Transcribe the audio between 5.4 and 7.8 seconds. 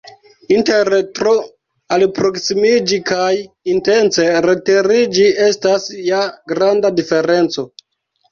estas ja granda diferenco!